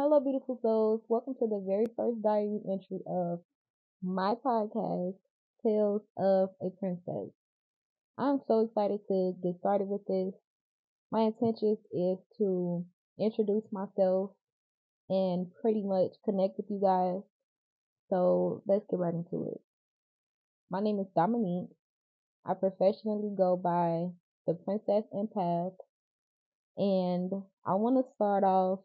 [0.00, 1.00] Hello, beautiful souls.
[1.08, 3.40] Welcome to the very first diary entry of
[4.00, 5.16] my podcast,
[5.60, 7.32] Tales of a Princess.
[8.16, 10.34] I'm so excited to get started with this.
[11.10, 12.86] My intention is to
[13.18, 14.30] introduce myself
[15.10, 17.22] and pretty much connect with you guys.
[18.08, 19.60] So let's get right into it.
[20.70, 21.70] My name is Dominique.
[22.46, 24.10] I professionally go by
[24.46, 25.74] the Princess Empath,
[26.76, 27.32] and
[27.66, 28.78] I want to start off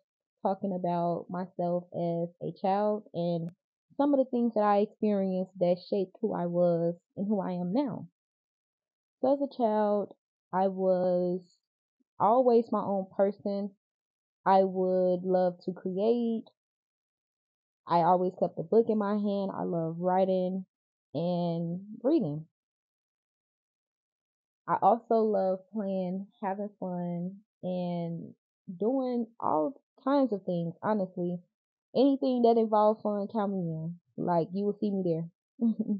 [0.44, 3.52] talking about myself as a child and
[3.98, 7.54] some of the things that I experienced that shaped who I was and who I
[7.54, 8.10] am now.
[9.22, 10.14] So, as a child,
[10.54, 11.42] I was
[12.20, 13.72] always my own person.
[14.46, 16.46] I would love to create.
[17.88, 19.52] I always kept a book in my hand.
[19.56, 20.66] I love writing
[21.14, 22.46] and reading.
[24.68, 28.34] I also love playing, having fun, and
[28.78, 31.40] doing all kinds of things, honestly.
[31.96, 34.00] Anything that involves fun, count me in.
[34.18, 35.30] Like, you will see me there.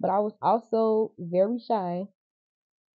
[0.00, 2.06] but I was also very shy,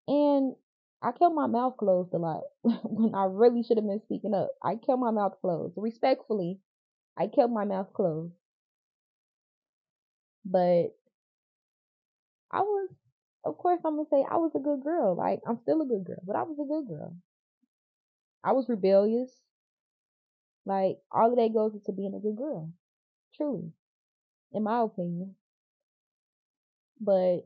[0.08, 0.54] and
[1.02, 4.50] I kept my mouth closed a lot when I really should have been speaking up.
[4.62, 5.74] I kept my mouth closed.
[5.76, 6.58] Respectfully,
[7.16, 8.32] I kept my mouth closed.
[10.44, 10.96] But
[12.50, 12.90] I was
[13.44, 15.14] of course I'm gonna say I was a good girl.
[15.14, 17.16] Like I'm still a good girl, but I was a good girl.
[18.48, 19.30] I was rebellious.
[20.64, 22.72] Like all of that goes into being a good girl.
[23.36, 23.72] Truly.
[24.52, 25.34] In my opinion.
[26.98, 27.40] But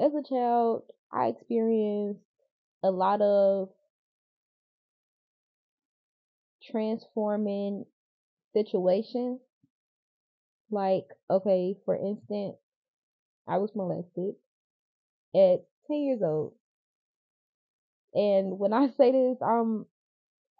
[0.00, 2.20] as a child, I experienced
[2.82, 3.68] a lot of
[6.68, 7.84] transforming
[8.54, 9.38] situations.
[10.68, 12.56] Like, okay, for instance,
[13.46, 14.34] I was molested
[15.32, 16.54] at 10 years old.
[18.14, 19.86] And when I say this, I'm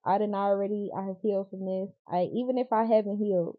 [0.04, 1.90] I didn't already I have healed from this.
[2.06, 3.58] I even if I haven't healed,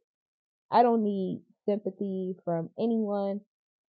[0.72, 3.42] I don't need sympathy from anyone.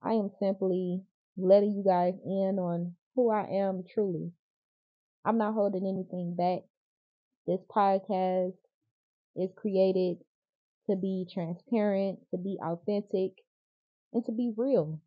[0.02, 1.02] I am simply
[1.36, 4.32] letting you guys in on who I am truly.
[5.24, 6.60] I'm not holding anything back.
[7.46, 8.54] This podcast
[9.36, 10.18] is created
[10.88, 13.32] to be transparent, to be authentic,
[14.12, 15.00] and to be real.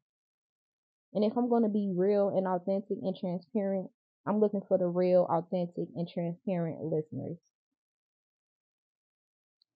[1.13, 3.89] And if I'm going to be real and authentic and transparent,
[4.25, 7.37] I'm looking for the real, authentic, and transparent listeners.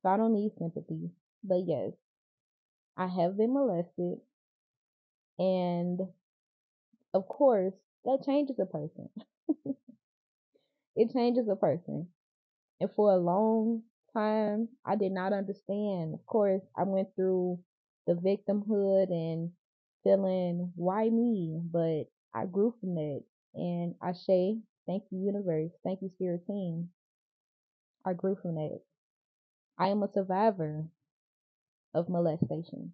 [0.02, 1.12] So I don't need sympathy.
[1.44, 1.94] But yes,
[2.98, 4.20] I have been molested.
[5.40, 6.10] And
[7.14, 7.74] of course,
[8.06, 9.10] that changes a person.
[10.96, 12.08] it changes a person.
[12.82, 13.84] And for a long
[14.14, 16.14] time, I did not understand.
[16.16, 17.60] Of course, I went through
[18.08, 19.52] the victimhood and
[20.04, 21.62] feeling, why me?
[21.64, 23.24] But I grew from that.
[23.58, 24.58] And Ashe,
[24.88, 25.72] thank you, universe.
[25.84, 26.92] Thank you, spirit team.
[28.06, 28.82] I grew from that.
[29.80, 30.86] I am a survivor
[31.94, 32.94] of molestation.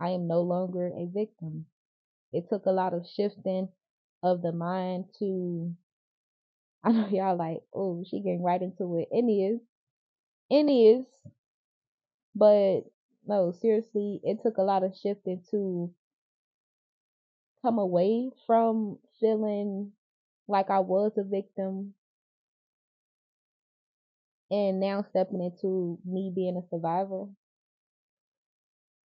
[0.00, 1.66] I am no longer a victim.
[2.32, 3.68] It took a lot of shifting
[4.22, 5.74] of the mind to
[6.84, 9.08] I know y'all like, oh, she getting right into it.
[9.10, 9.60] It is.
[10.50, 11.06] It is.
[12.34, 12.82] But
[13.26, 15.92] no, seriously, it took a lot of shifting to
[17.64, 19.90] come away from feeling
[20.46, 21.94] like I was a victim
[24.50, 27.24] and now stepping into me being a survivor.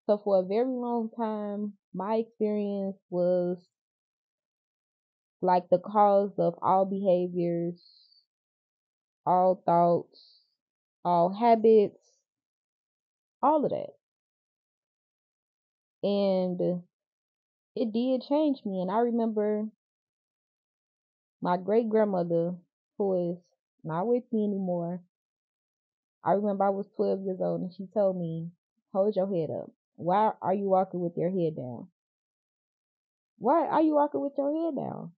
[0.07, 3.57] So for a very long time, my experience was
[5.41, 7.81] like the cause of all behaviors,
[9.25, 10.41] all thoughts,
[11.05, 12.03] all habits,
[13.41, 13.93] all of that.
[16.03, 16.81] And
[17.79, 18.81] it did change me.
[18.81, 19.67] And I remember
[21.41, 22.55] my great grandmother,
[22.97, 23.37] who is
[23.83, 25.01] not with me anymore.
[26.23, 28.49] I remember I was 12 years old and she told me,
[28.91, 29.71] Hold your head up.
[29.95, 31.87] Why are you walking with your head down?
[33.37, 35.11] Why are you walking with your head down?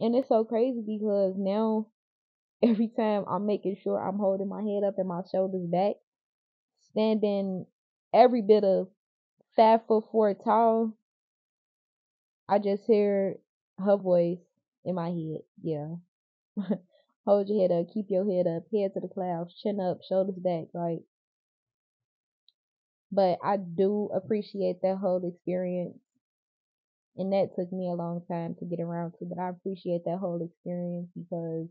[0.00, 1.86] And it's so crazy because now
[2.62, 5.94] every time I'm making sure I'm holding my head up and my shoulders back,
[6.90, 7.66] standing
[8.12, 8.88] every bit of
[9.54, 10.97] five foot four tall,
[12.48, 13.38] I just hear
[13.78, 14.40] her voice
[14.84, 15.42] in my head.
[15.62, 15.96] Yeah.
[17.26, 20.38] Hold your head up, keep your head up, head to the clouds, chin up, shoulders
[20.38, 21.02] back, right?
[23.12, 25.98] But I do appreciate that whole experience.
[27.16, 30.18] And that took me a long time to get around to, but I appreciate that
[30.18, 31.68] whole experience because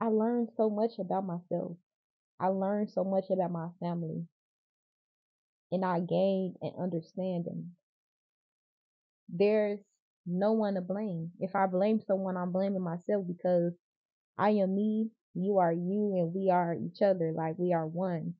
[0.00, 1.76] I learned so much about myself.
[2.40, 4.26] I learned so much about my family.
[5.70, 7.76] And I gained an understanding.
[9.28, 9.80] There's
[10.26, 11.32] no one to blame.
[11.40, 13.72] If I blame someone, I'm blaming myself because
[14.38, 17.32] I am me You are you and we are each other.
[17.32, 18.34] Like we are one.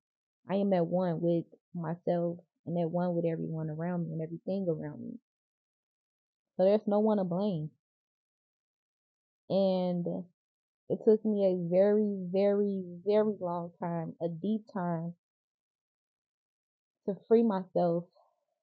[0.48, 1.44] I am at one with
[1.75, 5.19] myself and at one with everyone around me and everything around me.
[6.56, 7.70] So there's no one to blame.
[9.50, 10.06] And
[10.88, 15.14] it took me a very, very, very long time, a deep time
[17.06, 18.04] to free myself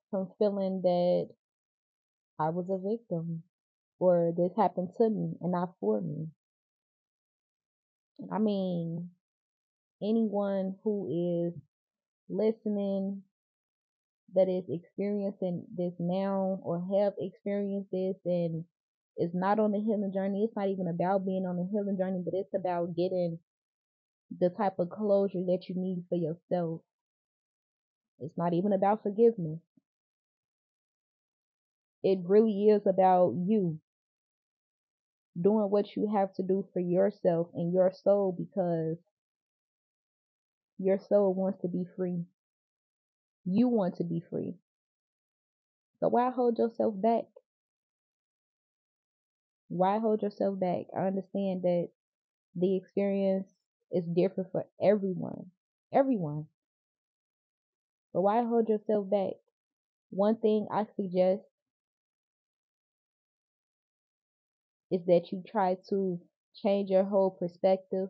[0.09, 1.29] from feeling that
[2.41, 3.43] I was a victim
[3.99, 6.27] or this happened to me and not for me.
[8.31, 9.11] I mean,
[10.01, 11.61] anyone who is
[12.29, 13.21] listening
[14.33, 18.65] that is experiencing this now or have experienced this and
[19.17, 22.21] is not on the healing journey, it's not even about being on the healing journey,
[22.25, 23.37] but it's about getting
[24.39, 26.81] the type of closure that you need for yourself.
[28.19, 29.59] It's not even about forgiveness.
[32.03, 33.79] It really is about you
[35.39, 38.97] doing what you have to do for yourself and your soul because
[40.77, 42.25] your soul wants to be free.
[43.45, 44.55] You want to be free.
[45.99, 47.25] So why hold yourself back?
[49.69, 50.87] Why hold yourself back?
[50.95, 51.89] I understand that
[52.55, 53.47] the experience
[53.91, 55.51] is different for everyone.
[55.93, 56.47] Everyone.
[58.13, 59.33] But why hold yourself back?
[60.09, 61.43] One thing I suggest
[64.91, 66.19] is that you try to
[66.61, 68.09] change your whole perspective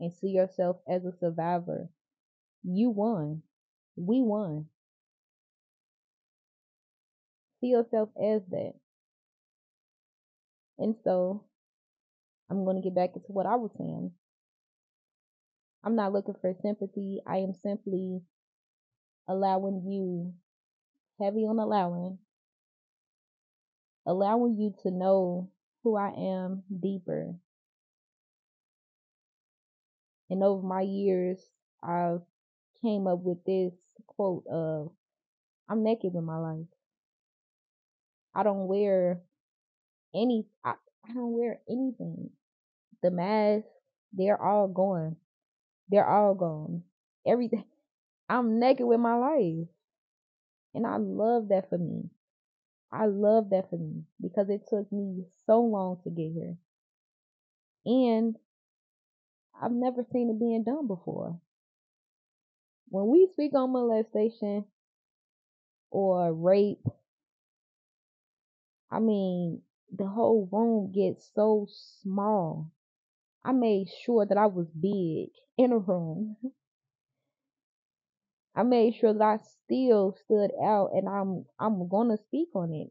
[0.00, 1.88] and see yourself as a survivor.
[2.62, 3.42] You won.
[3.96, 4.66] We won.
[7.60, 8.72] See yourself as that.
[10.78, 11.44] And so
[12.50, 14.10] I'm going to get back into what I was saying.
[15.82, 17.20] I'm not looking for sympathy.
[17.26, 18.20] I am simply
[19.28, 20.34] allowing you,
[21.20, 22.18] heavy on allowing,
[24.04, 25.48] allowing you to know
[25.86, 27.32] who I am deeper.
[30.28, 31.38] And over my years,
[31.80, 32.22] I've
[32.82, 33.72] came up with this
[34.08, 34.90] quote of,
[35.68, 36.66] I'm naked in my life.
[38.34, 39.20] I don't wear
[40.12, 40.74] any, I,
[41.08, 42.30] I don't wear anything.
[43.04, 43.68] The masks,
[44.12, 45.14] they're all gone.
[45.88, 46.82] They're all gone.
[47.24, 47.62] Everything.
[48.28, 49.68] I'm naked with my life.
[50.74, 52.10] And I love that for me.
[52.96, 56.56] I love that for me because it took me so long to get here.
[57.86, 58.36] And
[59.60, 61.40] I've never seen it being done before.
[62.88, 64.64] When we speak on molestation
[65.90, 66.86] or rape,
[68.90, 69.62] I mean,
[69.96, 71.66] the whole room gets so
[72.02, 72.72] small.
[73.44, 76.36] I made sure that I was big in a room.
[78.56, 82.90] I made sure that I still stood out and I'm I'm gonna speak on it.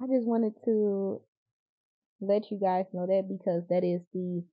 [0.00, 1.22] I just wanted to
[2.20, 4.44] let you guys know that because that is the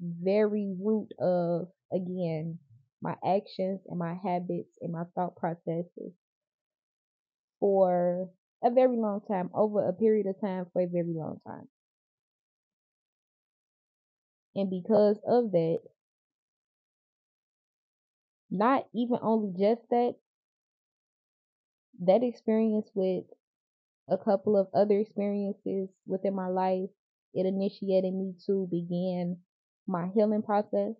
[0.00, 2.58] very root of again
[3.00, 6.12] my actions and my habits and my thought processes
[7.60, 8.28] for
[8.64, 11.68] a very long time, over a period of time for a very long time.
[14.54, 15.80] And because of that,
[18.50, 20.14] not even only just that,
[22.00, 23.24] that experience with
[24.08, 26.88] a couple of other experiences within my life,
[27.34, 29.36] it initiated me to begin
[29.86, 30.94] my healing process.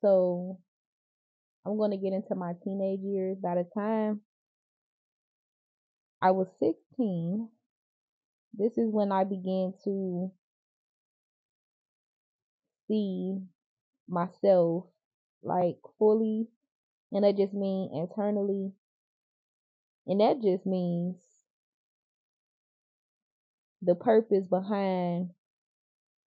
[0.00, 0.58] So
[1.64, 3.38] I'm going to get into my teenage years.
[3.42, 4.20] By the time
[6.20, 7.48] I was 16,
[8.52, 10.30] this is when I began to
[12.86, 13.38] see
[14.08, 14.84] myself
[15.44, 16.48] like fully,
[17.12, 18.72] and that just means internally,
[20.06, 21.16] and that just means
[23.82, 25.30] the purpose behind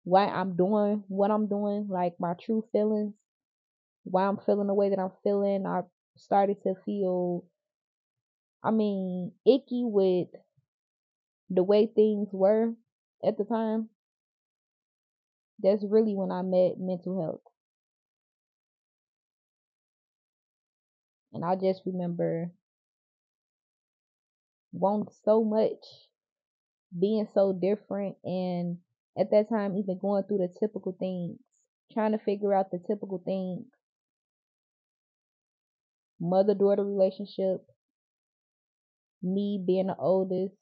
[0.04, 3.14] why I'm doing what I'm doing, like my true feelings,
[4.04, 5.66] why I'm feeling the way that I'm feeling.
[5.66, 5.82] I
[6.16, 7.44] started to feel,
[8.62, 10.28] I mean, icky with
[11.50, 12.75] the way things were
[13.25, 13.88] at the time.
[15.62, 17.55] That's really when I met mental health.
[21.37, 22.50] And I just remember
[24.73, 25.85] wanting so much,
[26.99, 28.78] being so different, and
[29.19, 31.38] at that time, even going through the typical things,
[31.93, 33.66] trying to figure out the typical things
[36.19, 37.66] mother daughter relationship,
[39.23, 40.55] me being the oldest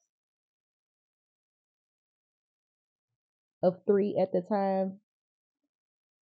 [3.62, 4.99] of three at the time,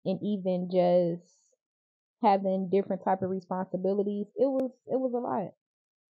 [0.04, 1.41] and even just
[2.22, 4.26] having different type of responsibilities.
[4.36, 5.52] It was it was a lot.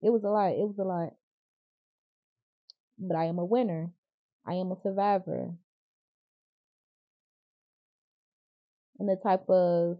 [0.03, 0.53] It was a lot.
[0.53, 1.13] It was a lot.
[2.98, 3.91] But I am a winner.
[4.46, 5.53] I am a survivor.
[9.00, 9.98] and the type of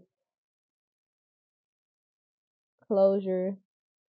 [2.86, 3.56] closure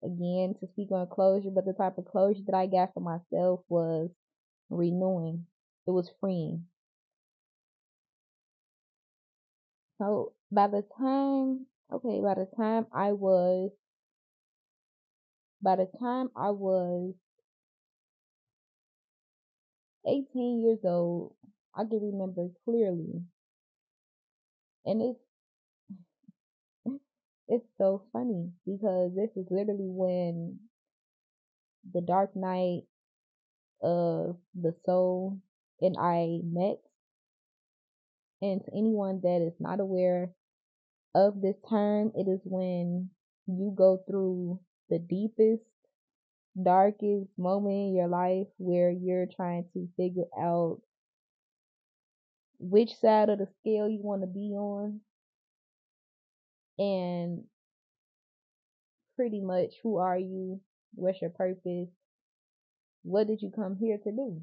[0.03, 3.62] again to speak on closure, but the type of closure that I got for myself
[3.69, 4.10] was
[4.69, 5.45] renewing.
[5.88, 6.65] It was freeing.
[9.98, 13.71] So by the time okay, by the time I was
[15.62, 17.13] by the time I was
[20.05, 21.35] 18 years old,
[21.75, 23.23] I can remember clearly.
[24.85, 25.19] And it's
[27.47, 30.59] it's so funny because this is literally when
[31.93, 32.83] the dark night
[33.81, 35.38] of the soul
[35.81, 36.79] and I met.
[38.41, 40.33] And to anyone that is not aware
[41.15, 43.10] of this term, it is when
[43.48, 45.63] you go through the deepest,
[46.62, 50.82] darkest moment in your life where you're trying to figure out
[52.60, 55.01] which side of the scale you want to be on
[56.79, 57.43] and
[59.15, 60.60] pretty much who are you,
[60.96, 61.89] what's your purpose,
[63.03, 64.41] what did you come here to do?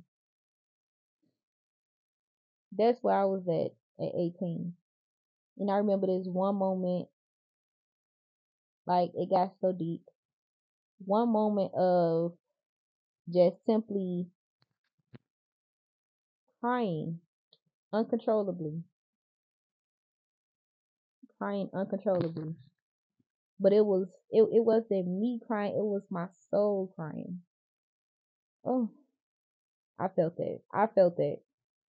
[2.77, 3.73] That's where I was at
[4.05, 4.75] at 18.
[5.61, 7.09] And I remember this one moment,
[8.87, 10.03] like it got so deep.
[11.05, 12.33] One moment of
[13.29, 14.27] just simply
[16.61, 17.21] crying
[17.93, 18.83] uncontrollably.
[21.39, 22.55] Crying uncontrollably.
[23.61, 27.41] But it was it, it wasn't me crying, it was my soul crying.
[28.65, 28.89] Oh,
[29.99, 30.61] I felt that.
[30.73, 31.39] I felt that.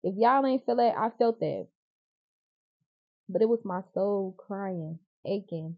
[0.04, 1.66] If y'all ain't feel that, I felt that.
[3.28, 5.76] But it was my soul crying, aching.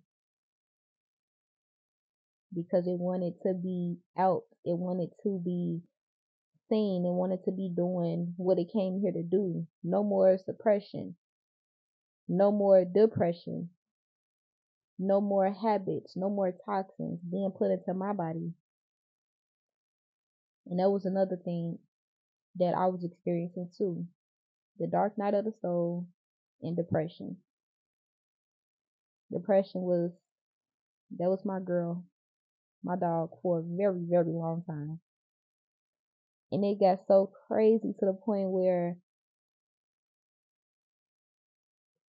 [2.55, 4.45] Because it wanted to be out.
[4.65, 5.83] It wanted to be
[6.69, 7.05] seen.
[7.07, 9.67] It wanted to be doing what it came here to do.
[9.83, 11.17] No more suppression.
[12.29, 13.71] No more depression.
[14.99, 16.17] No more habits.
[16.17, 18.53] No more toxins being put into my body.
[20.67, 21.79] And that was another thing
[22.57, 24.07] that I was experiencing too.
[24.79, 26.07] The dark night of the soul
[26.63, 27.37] and depression.
[29.33, 30.11] Depression was,
[31.19, 32.05] that was my girl,
[32.83, 35.01] my dog for a very, very long time.
[36.51, 38.97] And it got so crazy to the point where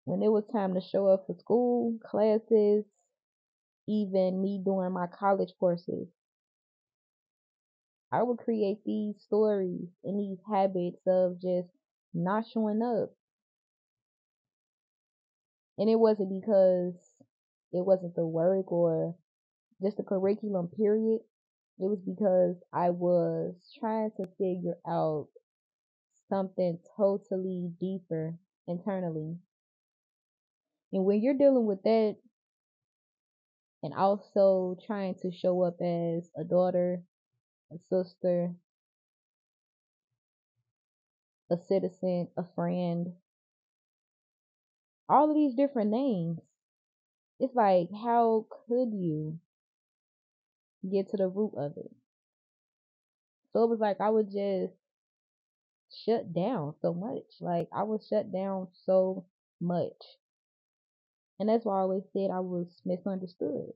[0.05, 2.85] when it was time to show up for school, classes,
[3.89, 6.09] even me doing my college courses,
[8.11, 11.69] I would create these stories and these habits of just
[12.15, 13.11] not showing up.
[15.79, 16.95] And it wasn't because
[17.73, 19.15] it wasn't the work or
[19.81, 21.21] just the curriculum period.
[21.79, 25.29] It was because I was trying to figure out
[26.29, 28.35] something totally deeper
[28.67, 29.37] internally.
[30.93, 32.17] And when you're dealing with that
[33.83, 37.03] and also trying to show up as a daughter,
[37.71, 38.55] a sister,
[41.51, 43.13] a citizen, a friend,
[45.09, 46.41] all of these different names,
[47.41, 49.39] it's like, how could you
[50.91, 51.91] get to the root of it?
[53.53, 54.75] So it was like I was just
[56.05, 57.25] shut down so much.
[57.41, 59.25] Like I was shut down so
[59.61, 60.03] much.
[61.41, 63.73] And that's why I always said I was misunderstood.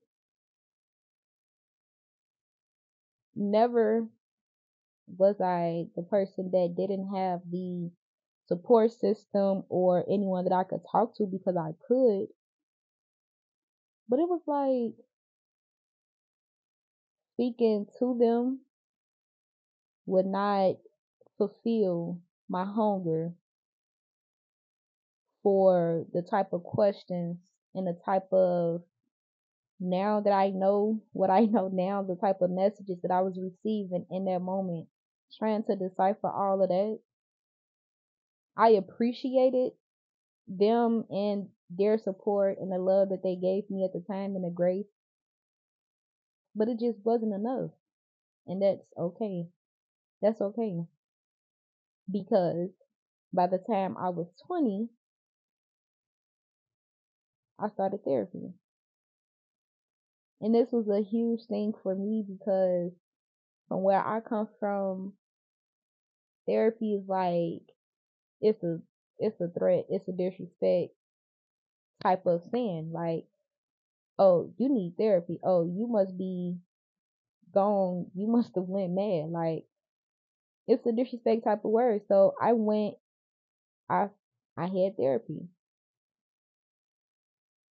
[3.35, 4.07] Never
[5.17, 7.91] was I the person that didn't have the
[8.47, 12.27] support system or anyone that I could talk to because I could.
[14.09, 14.95] But it was like
[17.35, 18.61] speaking to them
[20.07, 20.77] would not
[21.39, 23.33] fulfill my hunger
[25.43, 27.39] for the type of questions
[27.75, 28.83] and the type of
[29.81, 33.39] now that I know what I know now, the type of messages that I was
[33.39, 34.87] receiving in that moment,
[35.39, 36.99] trying to decipher all of that.
[38.57, 39.73] I appreciated
[40.47, 44.45] them and their support and the love that they gave me at the time and
[44.45, 44.87] the grace.
[46.55, 47.71] But it just wasn't enough.
[48.47, 49.49] And that's okay.
[50.21, 50.85] That's okay.
[52.11, 52.71] Because
[53.33, 54.89] by the time I was 20,
[57.59, 58.53] I started therapy.
[60.41, 62.93] And this was a huge thing for me because
[63.69, 65.13] from where I come from,
[66.47, 67.63] therapy is like
[68.43, 68.81] it's a
[69.19, 70.95] it's a threat, it's a disrespect
[72.03, 72.91] type of sin.
[72.93, 73.27] Like,
[74.19, 75.41] oh, you need therapy.
[75.45, 76.59] Oh, you must be
[77.55, 78.11] gone.
[78.15, 79.31] You must have went mad.
[79.31, 79.67] Like,
[80.67, 82.03] it's a disrespect type of word.
[82.09, 82.97] So I went.
[83.89, 84.11] I
[84.57, 85.49] I had therapy.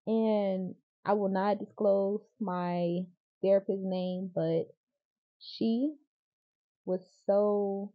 [0.07, 3.07] and I will not disclose my
[3.43, 4.65] therapist's name, but
[5.41, 5.95] she
[6.87, 7.93] was so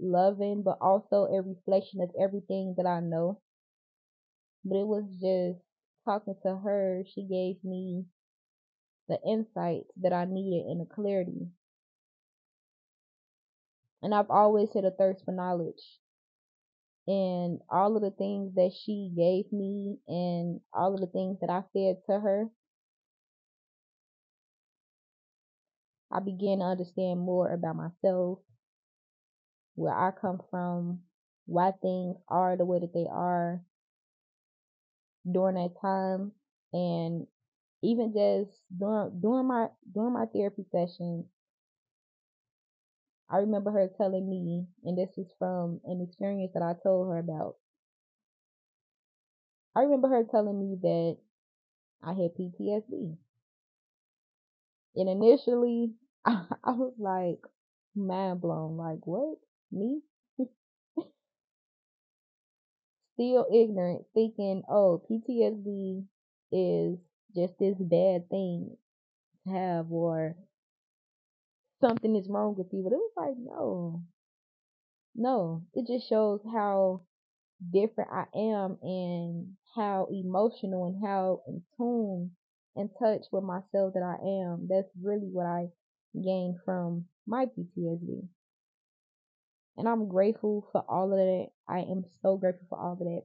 [0.00, 3.40] loving, but also a reflection of everything that I know.
[4.64, 5.64] But it was just
[6.04, 8.04] talking to her, she gave me
[9.08, 11.48] the insights that I needed and the clarity.
[14.02, 15.98] And I've always had a thirst for knowledge.
[17.08, 21.50] And all of the things that she gave me and all of the things that
[21.50, 22.50] I said to her,
[26.10, 28.40] I began to understand more about myself,
[29.76, 31.00] where I come from,
[31.46, 33.62] why things are the way that they are
[35.30, 36.32] during that time.
[36.72, 37.26] And
[37.82, 41.26] even just during during my during my therapy sessions,
[43.30, 47.18] I remember her telling me, and this was from an experience that I told her
[47.18, 47.56] about.
[49.74, 51.18] I remember her telling me that
[52.02, 53.16] I had PTSD.
[54.96, 55.92] And initially,
[56.24, 57.40] I, I was like
[57.94, 58.76] mind blown.
[58.76, 59.38] Like, what?
[59.70, 60.00] Me?
[63.14, 66.04] Still ignorant, thinking, oh, PTSD
[66.52, 66.98] is
[67.34, 68.76] just this bad thing
[69.44, 70.36] to have, or
[71.80, 72.82] something is wrong with you.
[72.82, 74.02] But it was like, no,
[75.14, 75.62] no.
[75.72, 77.02] It just shows how
[77.72, 82.32] different I am and how emotional and how in tune
[82.76, 84.68] and touch with myself that I am.
[84.68, 85.68] That's really what I
[86.14, 88.28] gained from my PTSD.
[89.76, 91.48] And I'm grateful for all of that.
[91.68, 93.22] I am so grateful for all of that.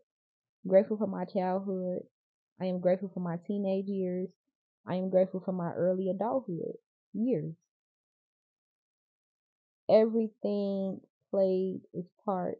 [0.63, 2.01] I'm grateful for my childhood.
[2.59, 4.29] I am grateful for my teenage years.
[4.85, 6.75] I am grateful for my early adulthood
[7.13, 7.53] years.
[9.89, 12.59] Everything played its part.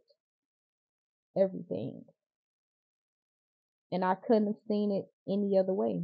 [1.36, 2.04] Everything.
[3.90, 6.02] And I couldn't have seen it any other way.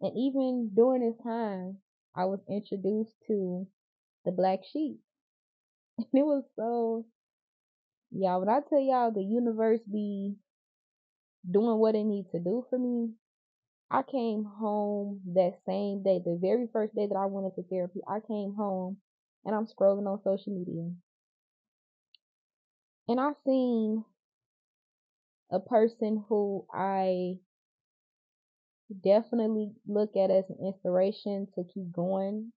[0.00, 1.78] And even during this time,
[2.16, 3.66] I was introduced to
[4.24, 4.98] the black sheep.
[6.00, 7.04] And it was so,
[8.10, 10.34] y'all, when I tell y'all the universe be
[11.48, 13.10] doing what it needs to do for me,
[13.90, 18.00] I came home that same day, the very first day that I went into therapy,
[18.08, 18.98] I came home
[19.44, 20.90] and I'm scrolling on social media.
[23.08, 24.04] And I seen
[25.50, 27.34] a person who I
[29.02, 32.52] definitely look at as an inspiration to keep going.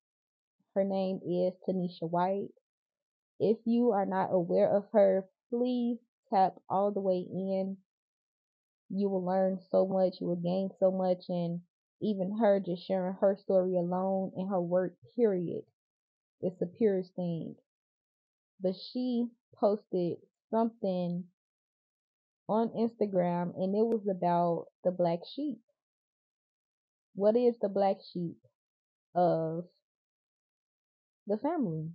[0.76, 2.50] Her name is Tanisha White.
[3.40, 5.98] If you are not aware of her, please
[6.30, 7.78] tap all the way in.
[8.90, 11.62] You will learn so much, you will gain so much, and
[12.02, 15.64] even her just sharing her story alone and her work, period,
[16.42, 17.56] it's the purest thing.
[18.62, 20.18] But she posted
[20.52, 21.24] something
[22.50, 25.60] on Instagram and it was about the black sheep.
[27.16, 28.38] What is the black sheep
[29.16, 29.66] of
[31.28, 31.92] the family?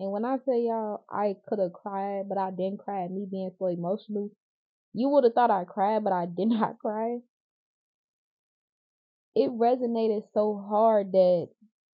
[0.00, 3.26] And when I tell y'all I could have cried, but I didn't cry, at me
[3.30, 4.30] being so emotional,
[4.94, 7.18] you would have thought I cried, but I did not cry.
[9.36, 11.48] It resonated so hard that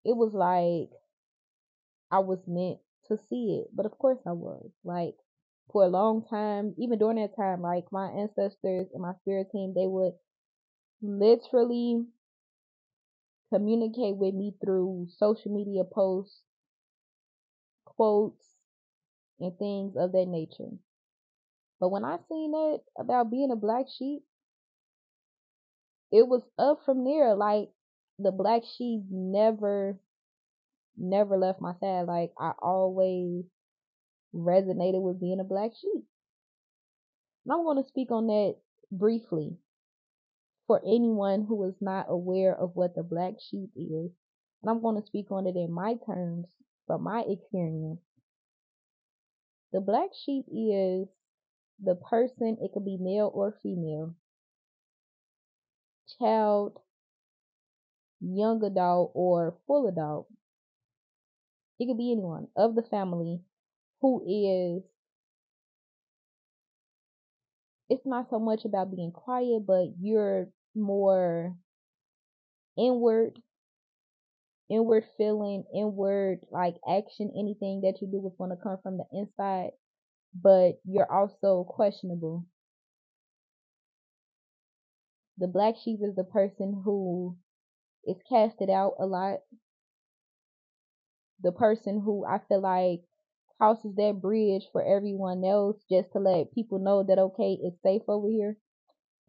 [0.04, 0.90] it was like
[2.10, 3.70] I was meant to see it.
[3.74, 4.70] But of course I was.
[4.84, 5.16] Like
[5.72, 9.74] for a long time, even during that time, like my ancestors and my spirit team,
[9.74, 10.14] they would
[11.02, 12.06] literally
[13.52, 16.42] communicate with me through social media posts,
[17.96, 18.44] quotes,
[19.40, 20.70] and things of that nature.
[21.80, 24.22] But when I seen that about being a black sheep,
[26.10, 27.34] it was up from there.
[27.34, 27.68] Like
[28.18, 29.98] the black sheep never,
[30.96, 32.06] never left my side.
[32.06, 33.44] Like I always
[34.34, 36.04] resonated with being a black sheep.
[37.44, 38.56] And I'm going to speak on that
[38.90, 39.56] briefly
[40.66, 44.10] for anyone who is not aware of what the black sheep is.
[44.62, 46.46] And I'm going to speak on it in my terms
[46.86, 48.00] from my experience.
[49.72, 51.08] The black sheep is
[51.82, 54.14] the person, it could be male or female,
[56.18, 56.78] child,
[58.20, 60.28] young adult, or full adult.
[61.78, 63.42] It could be anyone of the family
[64.00, 64.82] who is
[67.88, 71.54] it's not so much about being quiet, but you're more
[72.76, 73.40] inward,
[74.70, 79.04] inward feeling, inward like action, anything that you do is going to come from the
[79.12, 79.70] inside,
[80.34, 82.46] but you're also questionable.
[85.38, 87.36] The black sheep is the person who
[88.06, 89.40] is casted out a lot.
[91.42, 93.02] The person who I feel like
[93.58, 98.02] crosses that bridge for everyone else just to let people know that okay, it's safe
[98.08, 98.58] over here.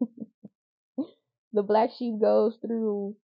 [1.52, 3.16] the black sheep goes through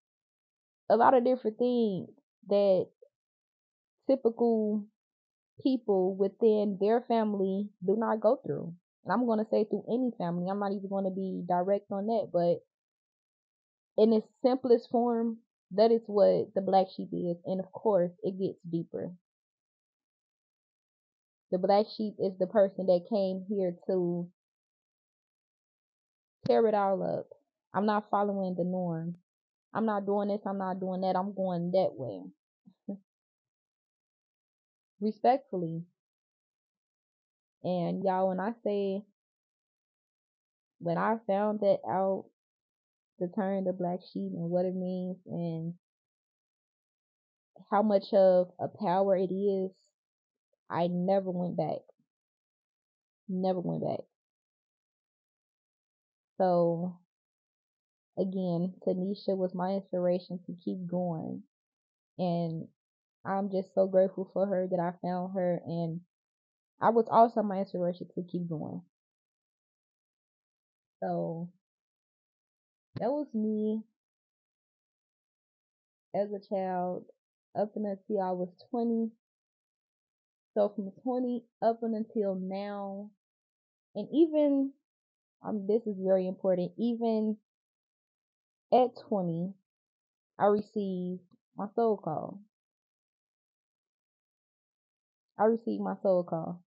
[0.89, 2.09] a lot of different things
[2.47, 2.87] that
[4.09, 4.85] typical
[5.61, 8.73] people within their family do not go through.
[9.03, 10.49] And I'm going to say through any family.
[10.49, 12.63] I'm not even going to be direct on that, but
[14.01, 15.37] in its simplest form,
[15.71, 17.37] that is what the black sheep is.
[17.45, 19.11] And of course, it gets deeper.
[21.51, 24.27] The black sheep is the person that came here to
[26.47, 27.27] tear it all up.
[27.73, 29.15] I'm not following the norm.
[29.73, 32.21] I'm not doing this, I'm not doing that, I'm going that way.
[35.01, 35.83] Respectfully.
[37.63, 39.03] And y'all, when I say,
[40.79, 42.25] when I found that out,
[43.19, 45.73] the term the black sheep and what it means and
[47.71, 49.71] how much of a power it is,
[50.69, 51.79] I never went back.
[53.29, 53.99] Never went back.
[56.37, 56.99] So,
[58.17, 61.43] again, Tanisha was my inspiration to keep going.
[62.17, 62.67] And
[63.25, 65.61] I'm just so grateful for her that I found her.
[65.65, 66.01] And
[66.81, 68.81] I was also my inspiration to keep going.
[71.01, 71.49] So,
[72.99, 73.81] that was me
[76.15, 77.05] as a child
[77.59, 79.11] up until I was 20.
[80.53, 83.09] So from 20 up until now,
[83.95, 84.71] and even
[85.43, 86.71] um, this is very important.
[86.77, 87.37] Even
[88.73, 89.53] at 20,
[90.39, 91.21] I received
[91.55, 92.41] my soul call.
[95.37, 96.63] I received my soul call.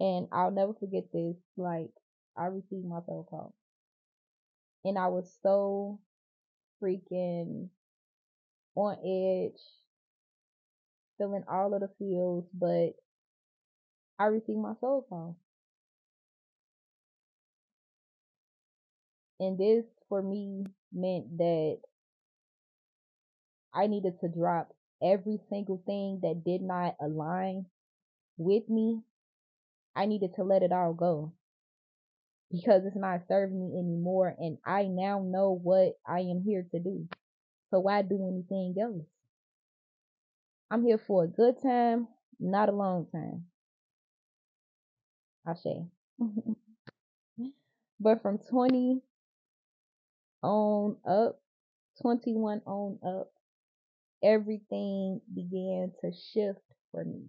[0.00, 1.36] And I'll never forget this.
[1.56, 1.90] Like,
[2.36, 3.54] I received my soul call.
[4.84, 6.00] And I was so
[6.82, 7.68] freaking
[8.74, 9.60] on edge,
[11.18, 12.94] feeling all of the feels, but
[14.18, 15.36] I received my soul call.
[19.42, 21.78] And this for me meant that
[23.74, 27.66] I needed to drop every single thing that did not align
[28.36, 29.00] with me.
[29.96, 31.32] I needed to let it all go
[32.52, 34.32] because it's not serving me anymore.
[34.38, 37.08] And I now know what I am here to do.
[37.70, 39.06] So why do anything else?
[40.70, 42.06] I'm here for a good time,
[42.38, 43.46] not a long time.
[45.44, 45.84] I say.
[47.98, 49.02] but from 20
[50.42, 51.40] on up,
[52.02, 53.30] 21 on up,
[54.22, 57.22] everything began to shift for me.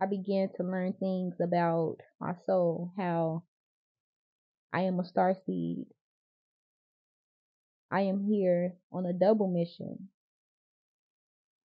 [0.00, 3.42] I began to learn things about my soul, how
[4.72, 5.86] I am a star seed.
[7.90, 10.08] I am here on a double mission.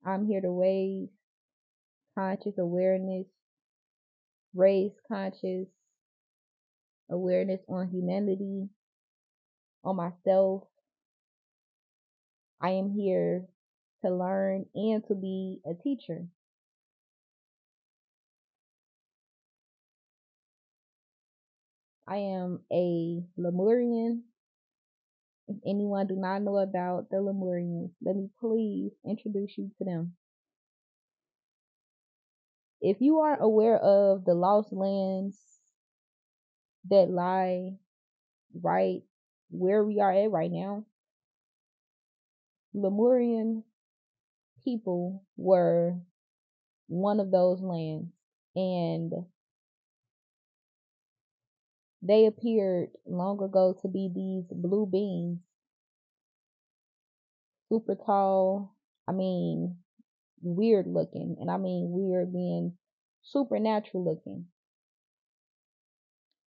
[0.06, 1.10] I'm here to raise
[2.16, 3.28] conscious awareness,
[4.56, 5.68] raise conscious
[7.10, 8.70] awareness on humanity,
[9.84, 10.64] on myself.
[12.62, 13.46] I am here
[14.04, 16.26] to learn and to be a teacher.
[22.08, 24.24] I am a Lemurian.
[25.48, 30.14] If anyone do not know about the Lemurians, let me please introduce you to them.
[32.82, 35.38] If you are aware of the lost lands
[36.90, 37.74] that lie
[38.62, 39.02] right
[39.50, 40.86] where we are at right now,
[42.74, 43.64] Lemurian
[44.64, 45.96] people were
[46.88, 48.08] one of those lands
[48.56, 49.12] and
[52.02, 55.40] they appeared long ago to be these blue beings.
[57.70, 58.76] Super tall
[59.08, 59.78] i mean
[60.42, 62.74] weird looking and i mean weird being
[63.22, 64.46] supernatural looking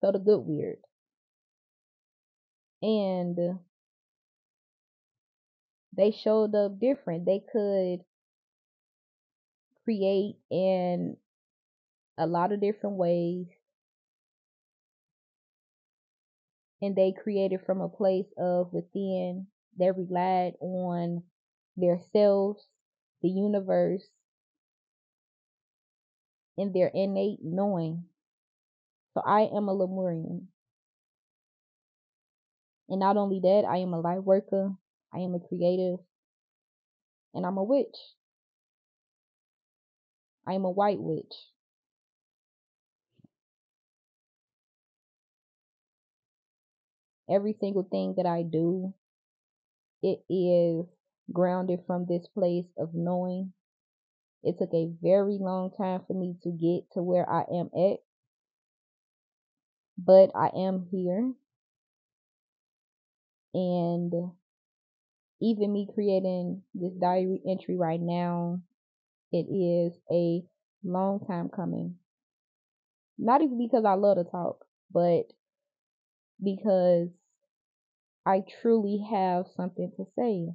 [0.00, 0.78] so the good weird.
[2.82, 3.58] And
[5.96, 7.24] they showed up different.
[7.24, 8.04] They could
[9.84, 11.16] create in
[12.18, 13.46] a lot of different ways.
[16.82, 19.46] And they created from a place of within.
[19.78, 21.22] They relied on
[21.76, 22.66] their selves,
[23.22, 24.06] the universe,
[26.58, 28.04] and their innate knowing.
[29.16, 30.48] So I am a Lemurian.
[32.90, 34.74] And not only that, I am a light worker,
[35.10, 36.00] I am a creative,
[37.32, 37.96] and I'm a witch.
[40.46, 41.32] I am a white witch.
[47.30, 48.92] Every single thing that I do,
[50.02, 50.84] it is
[51.32, 53.54] grounded from this place of knowing.
[54.42, 58.00] It took a very long time for me to get to where I am at,
[59.98, 61.32] but I am here.
[63.54, 64.12] And
[65.40, 68.60] even me creating this diary entry right now,
[69.32, 70.42] it is a
[70.84, 71.96] long time coming.
[73.18, 75.24] Not even because I love to talk, but
[76.42, 77.08] because
[78.26, 80.48] I truly have something to say.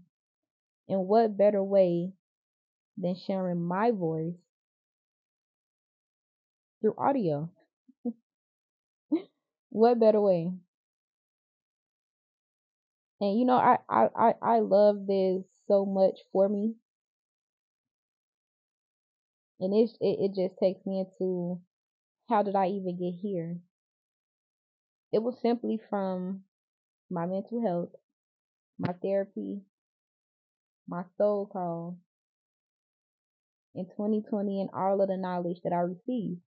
[0.89, 2.11] And what better way
[2.97, 4.35] than sharing my voice
[6.81, 7.49] through audio?
[9.71, 10.51] What better way?
[13.21, 16.75] And you know, I, I, I, I love this so much for me.
[19.59, 21.61] And it, it, it just takes me into
[22.29, 23.57] how did I even get here?
[25.13, 26.41] It was simply from
[27.09, 27.89] my mental health,
[28.79, 29.61] my therapy,
[30.87, 31.97] my soul call
[33.75, 36.41] in 2020, and all of the knowledge that I received.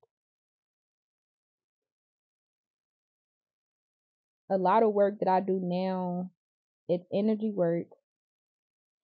[4.51, 6.31] A lot of work that I do now,
[6.89, 7.87] it's energy work,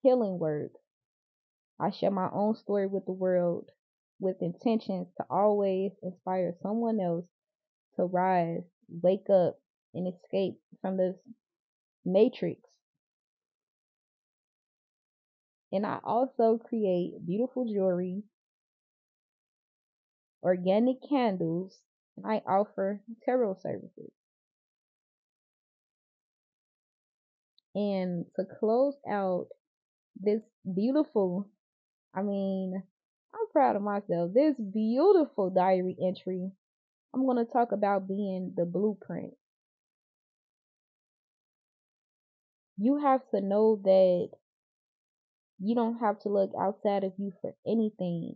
[0.03, 0.71] healing work.
[1.79, 3.71] I share my own story with the world
[4.19, 7.25] with intentions to always inspire someone else
[7.95, 9.59] to rise, wake up,
[9.93, 11.15] and escape from this
[12.05, 12.61] matrix.
[15.71, 18.23] And I also create beautiful jewelry,
[20.43, 21.77] organic candles,
[22.15, 24.11] and I offer tarot services.
[27.73, 29.47] And to close out
[30.19, 30.41] this
[30.75, 31.49] beautiful,
[32.13, 32.83] I mean,
[33.33, 36.51] I'm proud of myself, this beautiful diary entry,
[37.13, 39.33] I'm going to talk about being the blueprint.
[42.77, 44.29] You have to know that
[45.59, 48.35] you don't have to look outside of you for anything.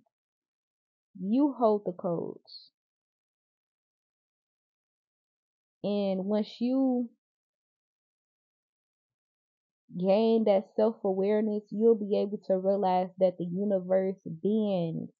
[1.19, 2.69] You hold the codes.
[5.83, 7.09] And once you
[9.97, 15.11] gain that self awareness, you'll be able to realize that the universe bends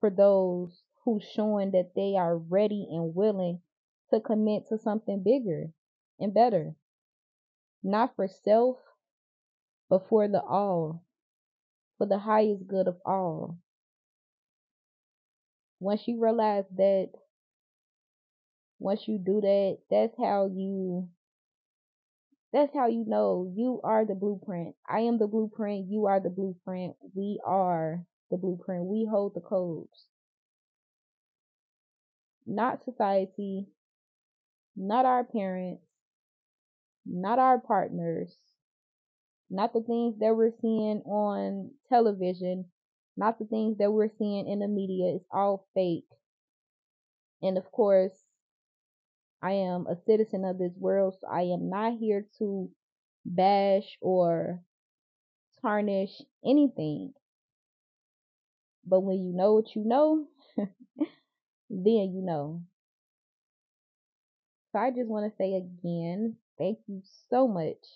[0.00, 3.60] for those who's showing that they are ready and willing
[4.12, 5.70] to commit to something bigger
[6.18, 6.74] and better.
[7.82, 8.78] Not for self,
[9.90, 11.04] but for the all,
[11.98, 13.58] for the highest good of all.
[15.80, 17.10] Once you realize that,
[18.78, 21.08] once you do that, that's how you
[22.54, 24.76] that's how you know you are the blueprint.
[24.88, 25.86] I am the blueprint.
[25.88, 26.94] You are the blueprint.
[27.12, 28.84] We are the blueprint.
[28.84, 30.06] We hold the codes.
[32.46, 33.66] Not society,
[34.76, 35.82] not our parents,
[37.04, 38.36] not our partners,
[39.50, 42.66] not the things that we're seeing on television,
[43.16, 45.16] not the things that we're seeing in the media.
[45.16, 46.04] It's all fake.
[47.42, 48.12] And of course,
[49.44, 52.70] I am a citizen of this world, so I am not here to
[53.26, 54.64] bash or
[55.60, 57.14] tarnish anything.
[58.86, 62.62] But when you know what you know, then you know.
[64.72, 67.86] So I just want to say again, thank you so much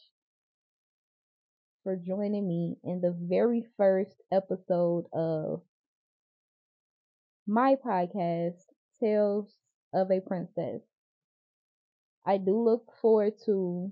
[1.82, 5.62] for joining me in the very first episode of
[7.48, 8.62] my podcast,
[9.00, 9.56] Tales
[9.92, 10.82] of a Princess.
[12.29, 13.91] I do look forward to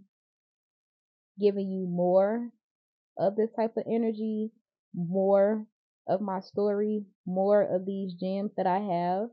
[1.40, 2.51] giving you more
[3.16, 4.51] of this type of energy,
[4.94, 5.64] more
[6.07, 9.31] of my story, more of these gems that I have.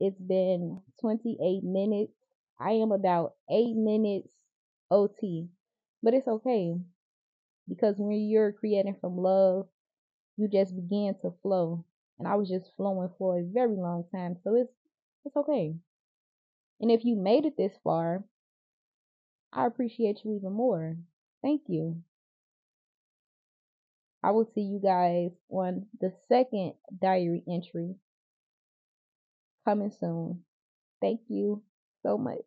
[0.00, 2.12] It's been 28 minutes.
[2.60, 4.26] I am about 8 minutes
[4.90, 5.46] OT,
[6.02, 6.74] but it's okay
[7.68, 9.68] because when you're creating from love,
[10.36, 11.84] you just begin to flow.
[12.18, 14.72] And I was just flowing for a very long time, so it's
[15.24, 15.76] it's okay.
[16.80, 18.24] And if you made it this far,
[19.52, 20.96] I appreciate you even more.
[21.42, 22.02] Thank you.
[24.22, 27.96] I will see you guys on the second diary entry
[29.64, 30.44] coming soon.
[31.00, 31.62] Thank you
[32.02, 32.44] so much.